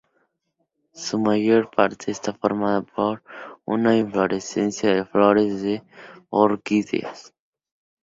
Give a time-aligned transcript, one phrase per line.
[0.95, 3.21] Su mayor parte está formada por
[3.65, 5.83] una inflorescencia de flores de
[6.31, 7.35] orquídeas.